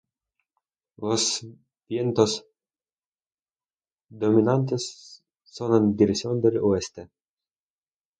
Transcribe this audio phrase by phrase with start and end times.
[0.97, 1.45] Los
[1.87, 2.43] vientos
[4.09, 7.11] dominantes son en dirección del oeste.